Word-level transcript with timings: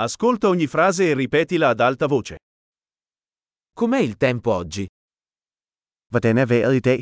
Ascolta 0.00 0.46
ogni 0.46 0.68
frase 0.68 1.10
e 1.10 1.14
ripetila 1.14 1.70
ad 1.70 1.80
alta 1.80 2.06
voce. 2.06 2.36
Com'è 3.72 3.98
il 3.98 4.16
tempo 4.16 4.52
oggi? 4.52 4.86
Hvordan 6.06 6.38
er 6.38 6.46
vejret 6.46 6.74
i 6.76 6.80
dag? 6.80 7.00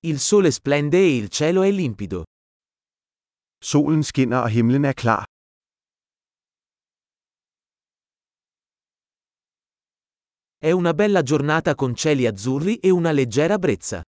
Il 0.00 0.18
sole 0.18 0.50
splende 0.50 0.98
e 0.98 1.16
il 1.16 1.28
cielo 1.28 1.62
è 1.62 1.70
limpido. 1.70 2.24
Solen 3.62 4.02
skinner 4.02 4.42
og 4.42 4.50
himlen 4.50 4.84
er 4.84 4.94
klar. 4.94 5.24
È 10.58 10.72
una 10.72 10.92
bella 10.92 11.22
giornata 11.22 11.76
con 11.76 11.94
cieli 11.94 12.26
azzurri 12.26 12.78
e 12.78 12.90
una 12.90 13.12
leggera 13.12 13.58
brezza. 13.58 14.02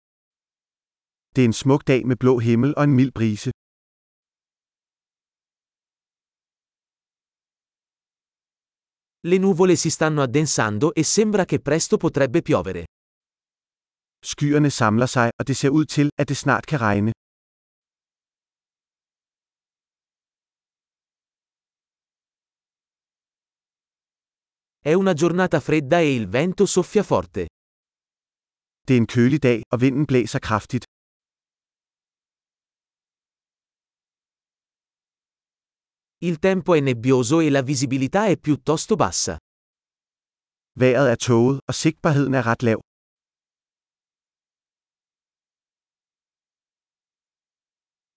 Det 1.32 1.42
er 1.42 1.46
en 1.46 1.52
smuk 1.52 1.84
dag 1.86 2.04
med 2.04 2.16
blå 2.16 2.40
himmel 2.40 2.74
og 2.76 2.82
en 2.82 2.94
mild 2.94 3.12
brise. 3.12 3.50
Le 9.26 9.38
nuvole 9.38 9.74
si 9.74 9.88
stanno 9.88 10.20
addensando 10.20 10.92
e 10.94 11.02
sembra 11.02 11.46
che 11.46 11.58
presto 11.58 11.96
potrebbe 11.96 12.42
piovere. 12.42 12.84
Skyerne 14.20 14.70
samler 14.70 15.06
sig, 15.06 15.30
og 15.38 15.46
det 15.46 15.56
ser 15.56 15.68
ud 15.68 15.84
til, 15.84 16.10
at 16.18 16.28
det 16.28 16.36
snart 16.36 16.66
kan 16.66 16.80
regne. 16.80 17.12
È 24.80 24.92
una 24.92 25.14
giornata 25.14 25.60
fredda 25.60 26.00
e 26.00 26.14
il 26.14 26.26
vento 26.28 26.66
soffia 26.66 27.02
forte. 27.02 27.46
Det 28.86 28.94
er 28.94 29.00
en 29.00 29.06
kølig 29.06 29.42
dag, 29.42 29.62
og 29.72 29.80
vinden 29.80 30.06
blæser 30.06 30.38
kraftigt. 30.38 30.84
Il 36.24 36.38
tempo 36.38 36.72
è 36.74 36.80
nebbioso 36.80 37.40
e 37.40 37.50
la 37.50 37.60
visibilità 37.60 38.26
è 38.26 38.38
piuttosto 38.38 38.96
bassa. 38.96 39.36
Vejret 40.80 41.10
er 41.12 41.18
tåget, 41.26 41.60
og 41.68 41.74
sigtbarheden 41.74 42.34
er 42.34 42.44
ret 42.48 42.62
lav. 42.62 42.80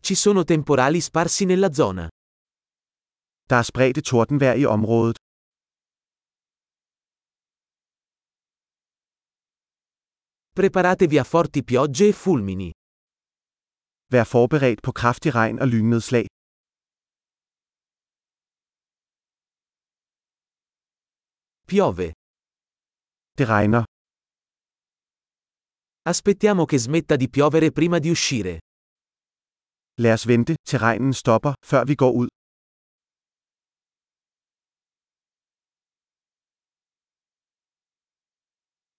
Ci 0.04 0.14
sono 0.14 0.44
temporali 0.44 1.00
sparsi 1.00 1.44
nella 1.46 1.70
zona. 1.72 2.06
Der 3.48 3.58
er 3.58 3.66
spredte 3.70 4.00
tordenvejr 4.02 4.56
i 4.62 4.64
området. 4.76 5.16
Preparatevi 10.54 11.18
a 11.18 11.24
forti 11.24 11.64
piogge 11.64 12.08
e 12.08 12.12
fulmini. 12.12 12.70
Vær 14.12 14.24
forberedt 14.24 14.80
på 14.82 14.92
kraftig 14.92 15.34
regn 15.34 15.58
og 15.58 15.68
lynnedslag. 15.68 16.35
Piove. 21.68 22.12
Det 23.36 23.44
regner. 23.44 23.82
Aspettiamo 26.02 26.64
che 26.64 26.78
smetta 26.78 27.16
di 27.16 27.28
piovere 27.28 27.72
prima 27.72 27.98
di 27.98 28.08
uscire. 28.08 28.60
Lad 30.00 30.12
os 30.12 30.24
vente, 30.26 30.54
til 30.68 30.78
regnen 30.78 31.12
stopper, 31.12 31.52
før 31.64 31.84
vi 31.84 31.94
går 31.94 32.12
ud. 32.20 32.28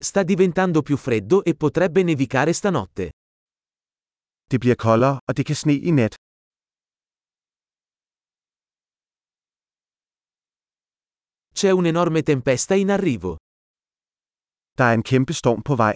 Sta 0.04 0.24
diventando 0.24 0.82
più 0.82 0.98
freddo 0.98 1.44
e 1.44 1.56
potrebbe 1.56 2.04
nevicare 2.04 2.54
stanotte. 2.54 3.10
Det 4.52 4.60
bliver 4.60 4.76
koldere, 4.76 5.20
og 5.28 5.38
det 5.38 5.46
kan 5.46 5.56
sne 5.56 5.74
i 5.74 5.92
nat. 5.92 6.16
C'è 11.58 11.72
un'enorme 11.72 12.22
tempesta 12.22 12.76
in 12.76 12.90
arrivo. 12.92 13.36
Der 14.78 14.86
er 14.90 14.94
en 14.94 15.04
kæmpe 15.04 15.34
storm 15.34 15.62
på 15.64 15.76
vej. 15.76 15.94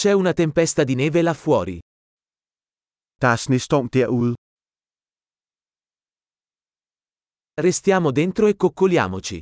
C'è 0.00 0.12
una 0.12 0.32
tempesta 0.32 0.84
di 0.84 0.94
neve 0.94 1.22
là 1.22 1.34
fuori. 1.34 1.78
Der 3.20 3.28
er 3.32 3.36
snestorm 3.36 3.88
derude. 3.88 4.34
Restiamo 7.66 8.12
dentro 8.12 8.46
e 8.46 8.54
coccoliamoci. 8.54 9.38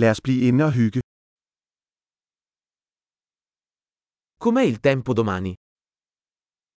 Lad 0.00 0.10
os 0.10 0.20
blive 0.20 0.48
inde 0.48 0.64
og 0.64 0.72
hygge. 0.72 1.00
Com'è 4.44 4.62
il 4.72 4.78
tempo 4.80 5.12
domani? 5.12 5.54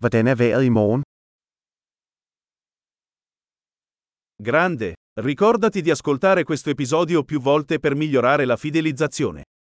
Hvordan 0.01 0.27
er 0.27 0.35
vejret 0.35 0.65
i 0.65 0.69
morgen? 0.81 1.03
Grande! 4.43 4.95
Ricordati 5.21 5.81
di 5.83 5.91
ascoltare 5.93 6.43
questo 6.43 6.69
episodio 6.69 7.23
più 7.23 7.41
volte 7.41 7.79
per 7.79 7.95
migliorare 7.95 8.45
la 8.45 8.57
fidelizzazione. 8.57 9.45